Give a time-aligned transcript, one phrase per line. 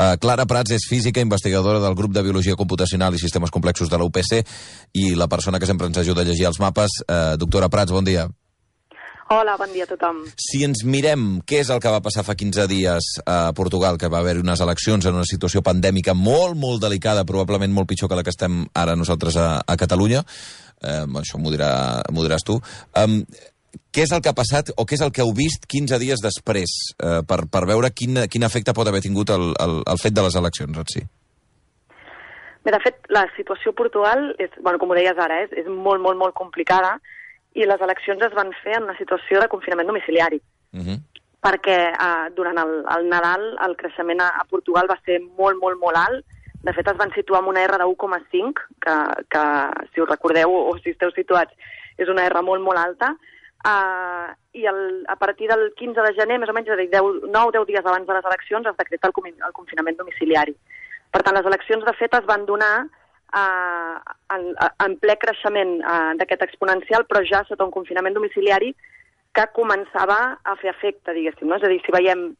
[0.00, 3.98] Uh, Clara Prats és física, investigadora del grup de Biologia Computacional i Sistemes Complexos de
[4.00, 4.38] la UPC
[4.96, 7.02] i la persona que sempre ens ajuda a llegir els mapes.
[7.04, 8.24] Uh, doctora Prats, bon dia.
[9.30, 10.24] Hola, bon dia a tothom.
[10.40, 14.08] Si ens mirem què és el que va passar fa 15 dies a Portugal, que
[14.08, 18.18] va haver unes eleccions en una situació pandèmica molt, molt delicada, probablement molt pitjor que
[18.18, 20.24] la que estem ara nosaltres a, a Catalunya,
[20.82, 21.70] eh, això m'ho dirà,
[22.10, 22.56] diràs tu,
[23.04, 23.20] um,
[23.90, 26.22] què és el que ha passat o què és el que heu vist 15 dies
[26.22, 30.14] després eh, per, per veure quin, quin efecte pot haver tingut el, el, el fet
[30.14, 31.06] de les eleccions en si?
[32.60, 35.68] Bé, de fet, la situació a Portugal, és, bueno, com ho deies ara, és, és
[35.70, 36.98] molt, molt, molt complicada
[37.56, 40.40] i les eleccions es van fer en una situació de confinament domiciliari.
[40.72, 40.98] Uh -huh.
[41.40, 45.78] Perquè eh, durant el, el Nadal el creixement a, a Portugal va ser molt, molt,
[45.80, 46.24] molt alt.
[46.62, 48.52] De fet, es van situar amb una R de 1,5,
[48.84, 48.96] que,
[49.32, 49.44] que,
[49.94, 51.52] si us recordeu o si esteu situats,
[51.96, 53.16] és una R molt, molt alta.
[53.60, 56.88] Uh, I el, a partir del 15 de gener, més o menys, és a dir,
[57.28, 60.56] 9-10 dies abans de les eleccions, es decreta el, el confinament domiciliari.
[61.12, 62.86] Per tant, les eleccions, de fet, es van donar
[63.36, 63.96] eh,
[64.34, 64.46] en,
[64.86, 68.72] en ple creixement eh, d'aquest exponencial, però ja sota un confinament domiciliari
[69.36, 71.48] que començava a fer efecte, diguéssim.
[71.50, 71.58] No?
[71.58, 72.30] És a dir, si veiem,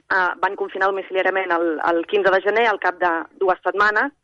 [0.00, 4.14] eh, van confinar domiciliàriament el, el 15 de gener, al cap de dues setmanes,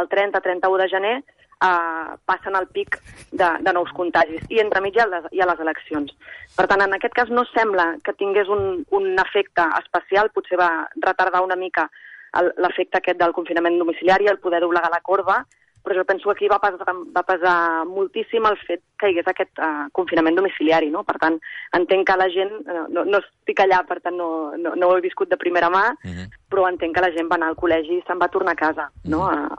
[0.00, 1.16] el 30-31 de gener,
[1.62, 2.98] eh, passen al pic
[3.30, 6.14] de, de nous contagis i entremig hi ha, les, hi ha les eleccions.
[6.56, 10.88] Per tant, en aquest cas no sembla que tingués un, un efecte especial, potser va
[10.96, 11.88] retardar una mica
[12.34, 15.44] l'efecte aquest del confinament domiciliari, el poder doblegar la corba,
[15.84, 19.26] però jo penso que aquí va pesar, va pesar moltíssim el fet que hi hagués
[19.28, 21.02] aquest uh, confinament domiciliari, no?
[21.04, 21.36] Per tant,
[21.76, 24.96] entenc que la gent, uh, no, no estic allà, per tant no, no, no ho
[24.96, 26.16] he viscut de primera mà, uh mhm.
[26.16, 26.42] -huh.
[26.48, 28.88] però entenc que la gent va anar al col·legi i se'n va tornar a casa,
[28.88, 29.10] uh -huh.
[29.10, 29.56] no?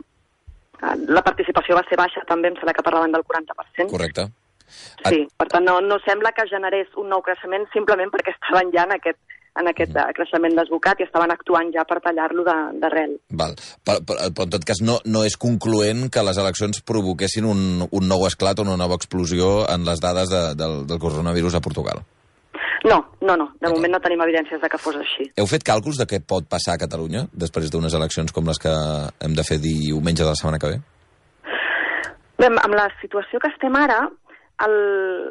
[0.81, 3.89] Uh, la participació va ser baixa també, em sembla que parlaven del 40%.
[3.91, 4.29] Correcte.
[5.05, 8.87] Sí, per tant no, no sembla que generés un nou creixement simplement perquè estaven ja
[8.87, 9.19] en aquest
[9.55, 10.15] en aquest mm.
[10.17, 13.15] creixement desbocat i estaven actuant ja per tallar-lo d'arrel.
[13.39, 13.55] Val.
[13.87, 17.85] Però, però, però, en tot cas, no, no és concloent que les eleccions provoquessin un,
[17.87, 21.63] un nou esclat o una nova explosió en les dades de, del, del coronavirus a
[21.63, 22.03] Portugal?
[22.85, 23.47] No, no, no.
[23.61, 25.25] De moment no tenim evidències de que fos així.
[25.39, 28.73] Heu fet càlculs de què pot passar a Catalunya després d'unes eleccions com les que
[29.25, 30.77] hem de fer diumenge de la setmana que ve?
[32.37, 34.03] Bé, amb la situació que estem ara,
[34.65, 34.75] el,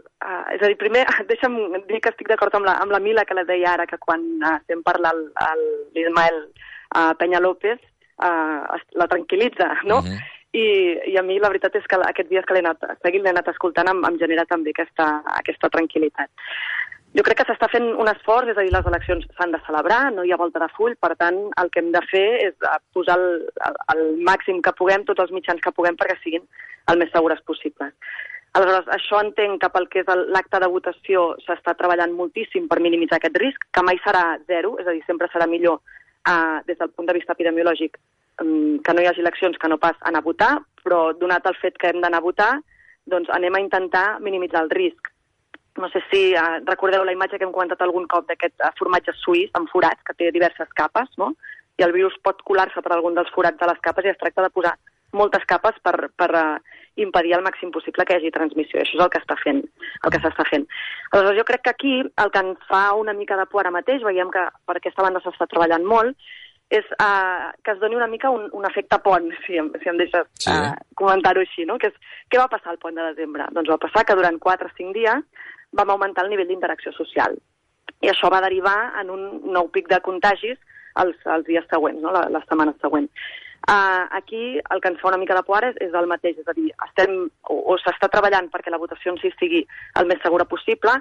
[0.03, 1.56] uh, és a dir, primer, deixa'm
[1.88, 4.25] dir que estic d'acord amb, la, amb la Mila que la deia ara, que quan
[4.43, 5.25] uh, estem parlant
[5.94, 10.00] l'Ismael uh, Peña López uh, la tranquil·litza, no?
[10.00, 10.16] Uh mhm.
[10.16, 10.31] -huh.
[10.54, 10.66] I,
[11.10, 13.48] I a mi la veritat és que aquests dies que l'he anat seguint, l'he anat
[13.48, 16.31] escoltant, em, em genera també aquesta, aquesta tranquil·litat.
[17.14, 20.00] Jo crec que s'està fent un esforç, és a dir, les eleccions s'han de celebrar,
[20.10, 23.14] no hi ha volta de full, per tant, el que hem de fer és posar
[23.20, 26.42] el, el, el màxim que puguem, tots els mitjans que puguem, perquè siguin
[26.91, 27.94] el més segures possibles.
[28.54, 33.19] Aleshores, això entenc que pel que és l'acte de votació s'està treballant moltíssim per minimitzar
[33.22, 35.81] aquest risc, que mai serà zero, és a dir, sempre serà millor
[36.26, 37.98] eh, des del punt de vista epidemiològic
[38.42, 40.52] um, que no hi hagi eleccions que no pas anar a votar,
[40.82, 42.52] però donat el fet que hem d'anar a votar,
[43.10, 45.13] doncs anem a intentar minimitzar el risc.
[45.81, 49.15] No sé si eh, recordeu la imatge que hem comentat algun cop d'aquest eh, formatge
[49.19, 51.35] suís amb forats, que té diverses capes, no?
[51.79, 54.45] i el virus pot colar-se per algun dels forats de les capes i es tracta
[54.45, 54.75] de posar
[55.15, 58.81] moltes capes per, per uh, impedir al màxim possible que hi hagi transmissió.
[58.83, 60.67] Això és el que està fent, el que s'està fent.
[61.11, 64.03] Aleshores, jo crec que aquí el que ens fa una mica de por ara mateix,
[64.06, 66.19] veiem que per aquesta banda s'està treballant molt,
[66.75, 69.99] és uh, que es doni una mica un, un efecte pont, si em, si em
[70.01, 70.51] deixes sí.
[70.51, 71.79] uh, comentar-ho així, no?
[71.79, 73.47] Que és, què va passar al pont de desembre?
[73.55, 77.37] Doncs va passar que durant 4 o 5 dies vam augmentar el nivell d'interacció social.
[78.05, 79.25] I això va derivar en un
[79.55, 80.59] nou pic de contagis
[81.01, 82.12] els, els dies següents, no?
[82.15, 83.09] la, la setmana següent.
[83.65, 86.49] Uh, aquí el que ens fa una mica de por és, és el mateix, és
[86.51, 87.15] a dir, estem,
[87.49, 89.62] o, o s'està treballant perquè la votació en si sigui
[90.01, 90.99] el més segura possible,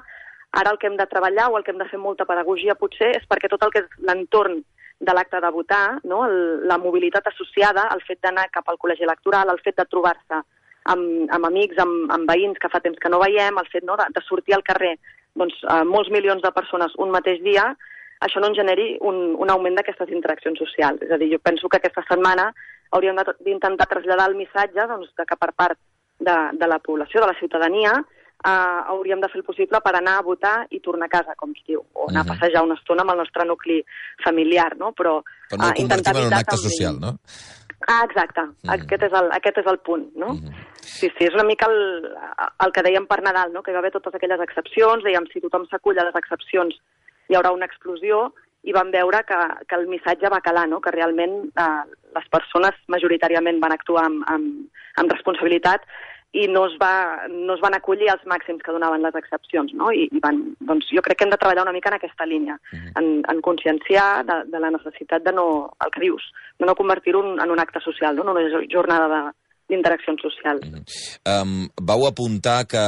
[0.55, 3.11] ara el que hem de treballar o el que hem de fer molta pedagogia potser
[3.17, 4.61] és perquè tot el que és l'entorn
[5.03, 6.23] de l'acte de votar, no?
[6.29, 6.37] el,
[6.69, 10.39] la mobilitat associada, el fet d'anar cap al col·legi electoral, el fet de trobar-se
[10.91, 13.97] amb, amb amics, amb, amb veïns que fa temps que no veiem, el fet no,
[13.99, 14.95] de, de sortir al carrer
[15.39, 17.71] doncs, uh, molts milions de persones un mateix dia,
[18.23, 21.01] això no en generi un, un augment d'aquestes interaccions socials.
[21.03, 22.51] És a dir, jo penso que aquesta setmana
[22.93, 25.79] hauríem d'intentar traslladar el missatge doncs, de que per part
[26.19, 27.97] de, de la població, de la ciutadania,
[28.45, 31.51] eh, hauríem de fer el possible per anar a votar i tornar a casa, com
[31.55, 32.19] es diu, o anar uh -huh.
[32.19, 32.39] a mhm.
[32.39, 33.83] passejar una estona amb el nostre nucli
[34.23, 34.93] familiar, no?
[34.93, 36.69] Però, Però no eh, intentar en un acte també...
[36.69, 37.17] social, no?
[37.87, 38.41] Ah, exacte.
[38.41, 38.55] Uh mhm.
[38.63, 38.83] -huh.
[38.83, 40.27] aquest, és el, aquest és el punt, no?
[40.27, 40.47] Uh mhm.
[40.47, 40.71] -huh.
[40.83, 41.79] Sí, sí, és una mica el,
[42.65, 43.63] el que dèiem per Nadal, no?
[43.63, 46.75] que hi va haver totes aquelles excepcions, dèiem, si tothom s'acull a les excepcions
[47.29, 50.79] hi haurà una explosió i vam veure que, que el missatge va calar, no?
[50.83, 51.83] que realment eh,
[52.15, 55.87] les persones majoritàriament van actuar amb, amb, amb responsabilitat
[56.33, 59.91] i no es, va, no es van acollir els màxims que donaven les excepcions, no?
[59.93, 62.57] I, i van, doncs jo crec que hem de treballar una mica en aquesta línia,
[62.71, 62.91] -huh.
[62.99, 66.23] en, en conscienciar de, de la necessitat de no, el que dius,
[66.57, 68.23] de no convertir-ho en, en un acte social, no?
[68.23, 69.21] en una jornada de,
[69.69, 70.65] d'interaccions socials.
[70.67, 71.41] Mm -hmm.
[71.41, 72.85] um, vau apuntar que,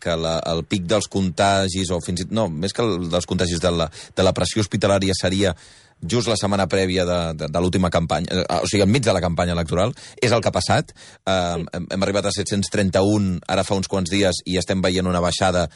[0.00, 3.26] que la, el pic dels contagis, o fins i tot, no, més que el, dels
[3.26, 5.54] contagis de la, de la pressió hospitalària seria
[6.02, 9.20] just la setmana prèvia de, de, de l'última campanya, eh, o sigui, enmig de la
[9.20, 10.92] campanya electoral, és el que ha passat.
[10.92, 11.66] Eh, sí.
[11.72, 15.68] hem, hem arribat a 731 ara fa uns quants dies i estem veient una baixada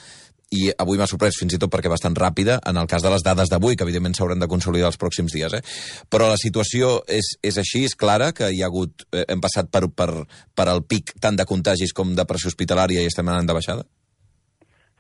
[0.51, 3.23] i avui m'ha sorprès fins i tot perquè bastant ràpida en el cas de les
[3.23, 5.55] dades d'avui, que evidentment s'hauran de consolidar els pròxims dies.
[5.55, 5.63] Eh?
[6.11, 9.71] Però la situació és, és així, és clara, que hi ha hagut, eh, hem passat
[9.71, 10.11] per, per,
[10.57, 13.87] per el pic tant de contagis com de pressió hospitalària i estem anant de baixada?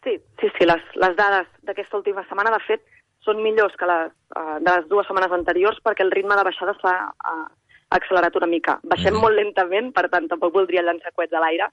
[0.06, 2.86] Sí, sí, sí, les, les dades d'aquesta última setmana, de fet,
[3.26, 6.72] són millors que les uh, de les dues setmanes anteriors perquè el ritme de baixada
[6.78, 7.48] s'ha uh,
[7.92, 8.78] accelerat una mica.
[8.86, 9.24] Baixem mm.
[9.26, 11.68] molt lentament, per tant, tampoc voldria llançar coets a l'aire,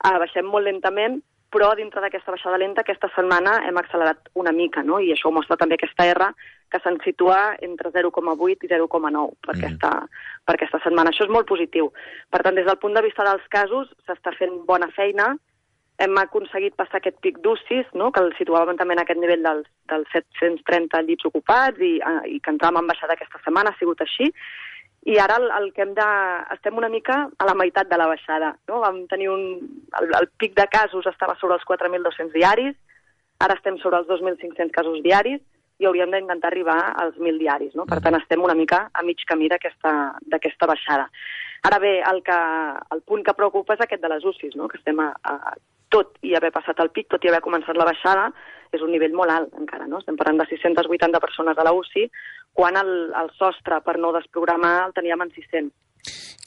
[0.00, 1.20] uh, baixem molt lentament,
[1.52, 5.00] però dintre d'aquesta baixada lenta aquesta setmana hem accelerat una mica, no?
[5.00, 6.30] i això ho mostra també aquesta R
[6.68, 9.56] que se'n situa entre 0,8 i 0,9 per, mm.
[9.56, 9.92] aquesta,
[10.44, 11.12] per aquesta setmana.
[11.12, 11.88] Això és molt positiu.
[12.28, 15.32] Per tant, des del punt de vista dels casos, s'està fent bona feina,
[15.98, 18.12] hem aconseguit passar aquest pic d'UCIs, no?
[18.14, 22.38] que el situàvem també en aquest nivell dels, dels 730 llits ocupats i, eh, i
[22.38, 24.28] que entràvem en baixada aquesta setmana, ha sigut així.
[25.06, 26.08] I ara el, el que hem de...
[26.54, 28.56] estem una mica a la meitat de la baixada.
[28.68, 28.80] No?
[28.84, 29.44] Vam tenir un...
[30.00, 32.74] El, el pic de casos estava sobre els 4.200 diaris,
[33.38, 35.40] ara estem sobre els 2.500 casos diaris
[35.78, 37.74] i hauríem d'intentar arribar als 1.000 diaris.
[37.78, 37.86] No?
[37.86, 41.06] Per tant, estem una mica a mig camí d'aquesta baixada.
[41.68, 42.38] Ara bé, el, que,
[42.94, 44.68] el punt que preocupa és aquest de les UCIs, no?
[44.68, 45.54] que estem a, a
[45.88, 48.28] tot i haver passat el pic, tot i haver començat la baixada,
[48.72, 50.02] és un nivell molt alt encara, no?
[50.02, 52.08] Estem parlant de 680 persones a la UCI,
[52.52, 55.72] quan el, el sostre per no desprogramar el teníem en 600.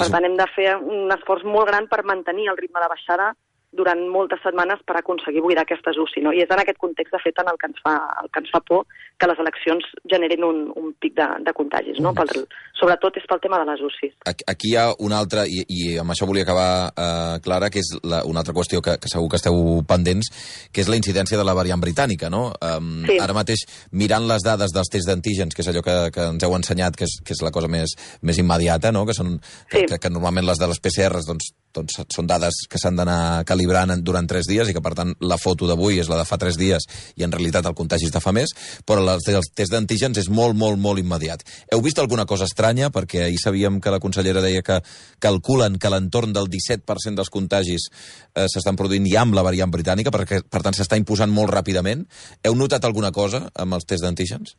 [0.02, 3.32] Per tant, hem de fer un esforç molt gran per mantenir el ritme de baixada
[3.72, 6.26] durant moltes setmanes per aconseguir buidar aquestes UCI.
[6.26, 6.34] No?
[6.36, 8.52] I és en aquest context, de fet, en el que ens fa, el que ens
[8.52, 8.84] fa por
[9.22, 12.02] que les eleccions generin un, un pic de, de contagis.
[12.04, 12.12] No?
[12.18, 12.32] Pel,
[12.80, 14.18] sobretot és pel tema de les UCIs.
[14.52, 17.94] Aquí hi ha una altra, i, i amb això volia acabar, eh, Clara, que és
[18.04, 19.58] la, una altra qüestió que, que segur que esteu
[19.88, 20.32] pendents,
[20.74, 22.32] que és la incidència de la variant britànica.
[22.34, 22.50] No?
[22.60, 23.22] Um, sí.
[23.24, 23.64] Ara mateix,
[23.96, 27.08] mirant les dades dels tests d'antígens, que és allò que, que ens heu ensenyat, que
[27.08, 27.96] és, que és la cosa més,
[28.26, 29.06] més immediata, no?
[29.08, 29.38] que, són,
[29.70, 29.88] que, sí.
[29.88, 33.94] que, que normalment les de les PCRs doncs, doncs són dades que s'han d'anar calibrant
[34.04, 36.58] durant tres dies i que, per tant, la foto d'avui és la de fa tres
[36.60, 38.54] dies i, en realitat, el contagi és de fa més,
[38.88, 41.46] però el, el test d'antígens és molt, molt, molt immediat.
[41.72, 42.92] Heu vist alguna cosa estranya?
[42.94, 44.82] Perquè ahir sabíem que la consellera deia que
[45.24, 50.14] calculen que l'entorn del 17% dels contagis eh, s'estan produint ja amb la variant britànica,
[50.14, 52.06] perquè, per tant, s'està imposant molt ràpidament.
[52.44, 54.58] Heu notat alguna cosa amb els tests d'antígens?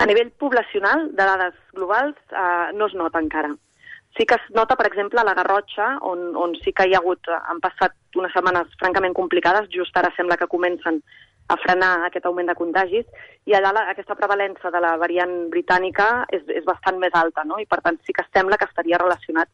[0.00, 3.52] A nivell poblacional, de dades globals, eh, no es nota encara.
[4.18, 7.00] Sí que es nota, per exemple, a la Garrotxa, on, on sí que hi ha
[7.00, 10.98] hagut, han passat unes setmanes francament complicades, just ara sembla que comencen
[11.50, 13.06] a frenar aquest augment de contagis,
[13.46, 17.58] i allà la, aquesta prevalença de la variant britànica és, és bastant més alta, no?
[17.62, 19.50] i per tant sí que sembla que estaria relacionat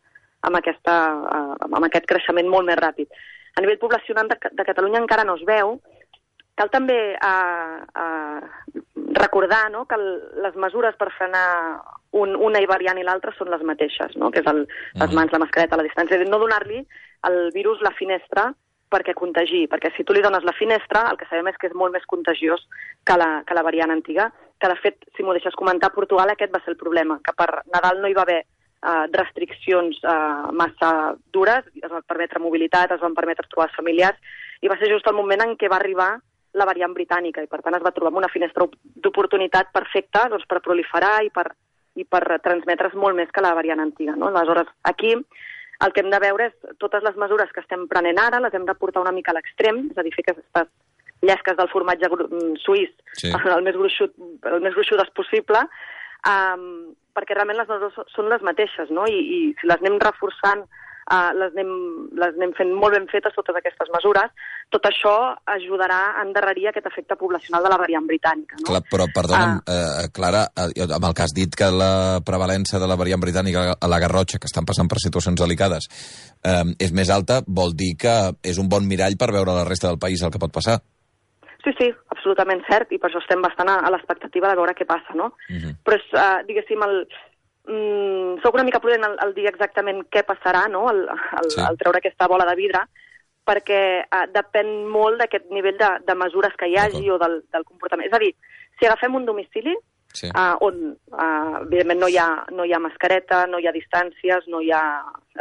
[0.47, 3.13] amb, aquesta, uh, amb aquest creixement molt més ràpid.
[3.57, 5.79] A nivell poblacional de, de Catalunya encara no es veu,
[6.57, 8.83] cal també uh, uh,
[9.21, 11.47] recordar no, que les mesures per frenar
[12.13, 14.31] un, una i variant i l'altra són les mateixes, no?
[14.31, 14.65] que és el,
[15.01, 16.85] les mans, la mascareta, la distància, no donar-li
[17.27, 18.53] al virus la finestra
[18.93, 21.75] perquè contagi, perquè si tu li dones la finestra, el que sabem és que és
[21.75, 22.63] molt més contagiós
[23.05, 24.29] que la, que la variant antiga,
[24.61, 27.35] que de fet, si m'ho deixes comentar, a Portugal aquest va ser el problema, que
[27.37, 32.95] per Nadal no hi va haver uh, restriccions uh, massa dures, es va permetre mobilitat,
[32.95, 34.23] es van permetre trobar familiars,
[34.63, 36.15] i va ser just el moment en què va arribar
[36.57, 38.65] la variant britànica, i per tant es va trobar una finestra
[39.05, 41.51] d'oportunitat perfecta doncs, per proliferar i per,
[41.97, 44.17] i per transmetre's molt més que la variant antiga.
[44.17, 44.29] No?
[44.29, 48.41] Aleshores, aquí el que hem de veure és totes les mesures que estem prenent ara
[48.41, 50.71] les hem de portar una mica a l'extrem, és a dir, fer aquestes
[51.27, 53.33] llesques del formatge mm, suís sí.
[53.57, 54.15] el, més gruixut,
[54.53, 55.63] el més gruixudes possible,
[56.29, 56.67] um,
[57.17, 59.07] perquè realment les mesures són les mateixes, no?
[59.09, 60.67] I, i si les anem reforçant
[61.11, 61.71] uh, les, anem,
[62.19, 64.33] les anem fent molt ben fetes, totes aquestes mesures.
[64.73, 65.15] Tot això
[65.55, 68.59] ajudarà a endarrerir aquest efecte poblacional de la variant britànica.
[68.61, 68.67] No?
[68.71, 72.81] Clar, però, perdona'm, uh, eh, Clara, eh, amb el que has dit que la prevalença
[72.83, 75.89] de la variant britànica a la Garrotxa, que estan passant per situacions delicades,
[76.43, 79.89] eh, és més alta, vol dir que és un bon mirall per veure la resta
[79.89, 80.81] del país el que pot passar.
[81.67, 84.87] Sí, sí, absolutament cert, i per això estem bastant a, a l'expectativa de veure què
[84.87, 85.33] passa, no?
[85.49, 85.63] Uh mhm.
[85.65, 85.75] -huh.
[85.85, 86.95] Però és, uh, diguéssim, el,
[87.67, 88.06] mm,
[88.43, 91.61] sóc una mica prudent al, al dir exactament què passarà, no?, al, al, sí.
[91.65, 92.85] al treure aquesta bola de vidre,
[93.47, 97.67] perquè uh, depèn molt d'aquest nivell de, de mesures que hi hagi o del, del
[97.67, 98.09] comportament.
[98.09, 98.33] És a dir,
[98.79, 99.77] si agafem un domicili,
[100.17, 100.31] Sí.
[100.33, 104.47] uh, on, uh, evidentment, no hi, ha, no hi ha mascareta, no hi ha distàncies,
[104.49, 104.81] no hi ha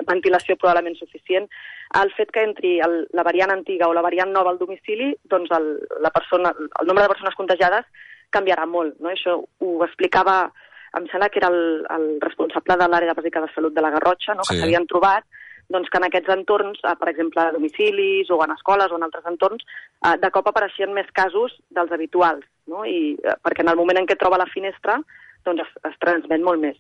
[0.10, 1.48] ventilació probablement suficient.
[1.96, 5.54] El fet que entri el, la variant antiga o la variant nova al domicili, doncs
[5.56, 5.70] el,
[6.04, 7.88] la persona, el nombre de persones contagiades
[8.36, 9.00] canviarà molt.
[9.00, 9.14] No?
[9.14, 10.52] Això ho explicava,
[10.98, 14.36] em sembla que era el, el responsable de l'àrea bàsica de salut de la Garrotxa,
[14.36, 14.46] no?
[14.46, 14.56] Sí.
[14.56, 15.28] que s'havien trobat
[15.70, 19.08] doncs, que en aquests entorns, eh, per exemple, a domicilis o en escoles o en
[19.08, 19.66] altres entorns,
[20.06, 22.86] eh, de cop apareixien més casos dels habituals, no?
[22.86, 25.00] I, eh, perquè en el moment en què troba la finestra
[25.46, 26.78] doncs es, es transmet molt més.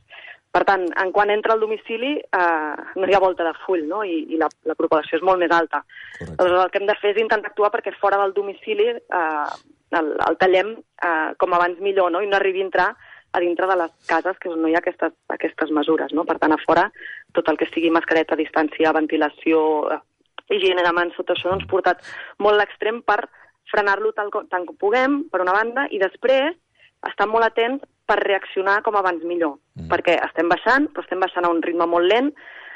[0.55, 4.03] Per tant, en quan entra al domicili eh, no hi ha volta de full no?
[4.07, 5.81] I, i la, la propagació és molt més alta.
[6.15, 6.37] Correcte.
[6.39, 9.49] Aleshores, el que hem de fer és intentar actuar perquè fora del domicili eh,
[9.99, 12.23] el, el tallem eh, com abans millor no?
[12.23, 12.87] i no arribi a entrar
[13.35, 16.13] a dintre de les cases que no hi ha aquestes, aquestes mesures.
[16.15, 16.23] No?
[16.27, 16.85] Per tant, a fora,
[17.35, 19.59] tot el que sigui mascareta, distància, ventilació,
[19.91, 19.99] eh,
[20.55, 22.05] higiene de mans, tot això doncs, portat
[22.39, 23.25] molt l'extrem per
[23.71, 26.55] frenar-lo tant com puguem, per una banda, i després
[27.09, 29.89] estar molt atents per reaccionar com abans millor, mm.
[29.89, 32.31] perquè estem baixant, però estem baixant a un ritme molt lent,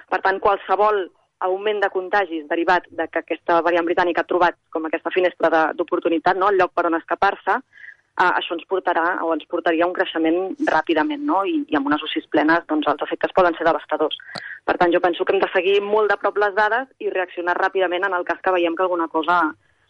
[0.09, 1.05] per tant, qualsevol
[1.45, 6.37] augment de contagis derivat de que aquesta variant britànica ha trobat com aquesta finestra d'oportunitat,
[6.37, 6.49] no?
[6.49, 7.59] el lloc per on escapar-se,
[8.19, 11.43] eh, això ens portarà o ens portaria a un creixement ràpidament, no?
[11.47, 14.19] I, i amb unes UCIs plenes doncs, els efectes poden ser devastadors.
[14.67, 17.57] Per tant, jo penso que hem de seguir molt de prop les dades i reaccionar
[17.57, 19.41] ràpidament en el cas que veiem que alguna cosa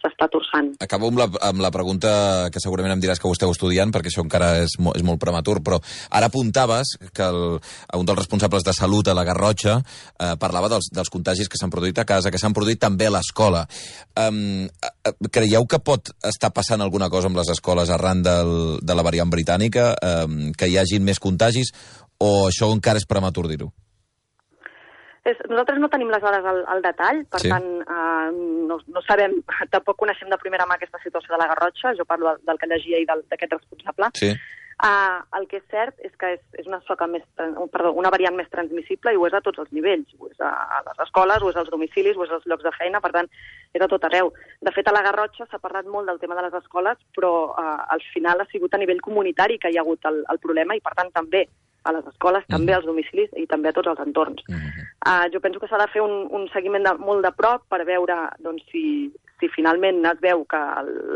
[0.03, 0.72] s'està torçant.
[0.84, 2.12] Acabo amb la, amb la pregunta
[2.53, 5.22] que segurament em diràs que ho esteu estudiant, perquè això encara és, mo, és molt
[5.22, 5.79] prematur, però
[6.15, 7.60] ara apuntaves que el,
[8.00, 11.74] un dels responsables de salut a la Garrotxa eh, parlava dels, dels contagis que s'han
[11.74, 13.65] produït a casa, que s'han produït també a l'escola.
[14.20, 14.68] Um,
[15.34, 19.32] creieu que pot estar passant alguna cosa amb les escoles arran del, de la variant
[19.32, 19.91] britànica,
[20.24, 21.74] um, que hi hagin més contagis,
[22.20, 23.72] o això encara és prematur dir-ho?
[25.30, 27.50] És, nosaltres no tenim les dades al, al detall, per Sí.
[27.52, 28.30] tant, eh,
[28.70, 29.36] no, no sabem,
[29.76, 32.72] tampoc coneixem de primera mà aquesta situació de la Garrotxa, jo parlo del, del que
[32.72, 34.14] llegia i d'aquest responsable.
[34.16, 34.34] Sí.
[34.80, 38.38] Uh, el que és cert és que és, és una, soca més, perdó, una variant
[38.38, 40.14] més transmissible i ho és a tots els nivells.
[40.16, 42.72] Ho és a, a les escoles, ho és als domicilis, ho és als llocs de
[42.78, 43.28] feina, per tant,
[43.76, 44.32] és a tot arreu.
[44.64, 47.74] De fet, a la Garrotxa s'ha parlat molt del tema de les escoles, però uh,
[47.92, 50.80] al final ha sigut a nivell comunitari que hi ha hagut el, el problema i,
[50.80, 51.44] per tant, també
[51.89, 54.43] a les escoles, també als domicilis i també a tots els entorns.
[54.50, 54.86] Mhm.
[55.00, 57.86] Uh, jo penso que s'ha de fer un, un seguiment de, molt de prop per
[57.88, 58.84] veure doncs, si,
[59.39, 60.60] si finalment es veu que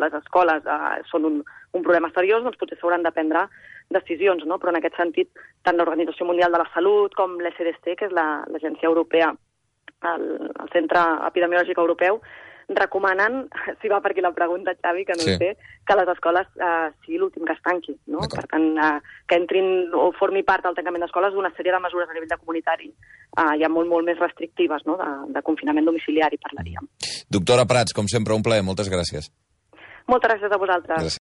[0.02, 1.42] les escoles uh, són un,
[1.74, 3.48] un problema seriós, doncs potser s'hauran de prendre
[3.94, 4.58] decisions, no?
[4.58, 5.30] però en aquest sentit
[5.68, 9.34] tant l'Organització Mundial de la Salut com l'SDC, que és la- l'agència europea,
[10.14, 12.22] el, el Centre Epidemiològic Europeu,
[12.70, 13.50] recomanen,
[13.82, 15.36] si va per aquí la pregunta, Xavi, que no Sí.
[15.38, 18.20] sé, que les escoles eh, sigui l'últim que es tanqui, no?
[18.32, 22.10] Per tant, eh, que entrin o formi part del tancament d'escoles d'una sèrie de mesures
[22.10, 26.38] a nivell de comunitari eh, ja molt, molt més restrictives, no?, de, de confinament domiciliari,
[26.38, 26.88] parlaríem.
[27.30, 28.64] Doctora Prats, com sempre, un plaer.
[28.64, 29.32] Moltes gràcies.
[30.08, 30.98] Moltes gràcies a vosaltres.
[31.00, 31.20] Gràcies.